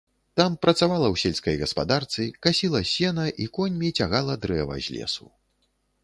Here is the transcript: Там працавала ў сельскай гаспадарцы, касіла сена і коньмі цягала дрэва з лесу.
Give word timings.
Там 0.39 0.53
працавала 0.65 1.07
ў 1.09 1.15
сельскай 1.23 1.55
гаспадарцы, 1.63 2.25
касіла 2.45 2.81
сена 2.93 3.25
і 3.45 3.47
коньмі 3.59 3.89
цягала 4.05 4.39
дрэва 4.47 4.79
з 4.87 4.97
лесу. 4.97 5.29